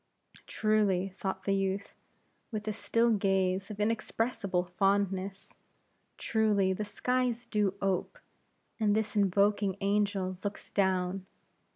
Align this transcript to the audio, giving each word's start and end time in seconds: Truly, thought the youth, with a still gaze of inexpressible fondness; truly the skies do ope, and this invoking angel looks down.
Truly, 0.47 1.09
thought 1.09 1.43
the 1.43 1.53
youth, 1.53 1.93
with 2.49 2.67
a 2.67 2.73
still 2.73 3.11
gaze 3.11 3.69
of 3.69 3.79
inexpressible 3.79 4.63
fondness; 4.63 5.57
truly 6.17 6.73
the 6.73 6.83
skies 6.85 7.45
do 7.45 7.75
ope, 7.83 8.17
and 8.79 8.95
this 8.95 9.15
invoking 9.15 9.77
angel 9.79 10.39
looks 10.43 10.71
down. 10.71 11.27